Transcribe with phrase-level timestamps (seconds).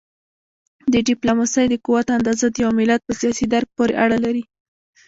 [0.93, 4.43] د ډیپلوماسی د قوت اندازه د یو ملت په سیاسي درک پورې اړه لري.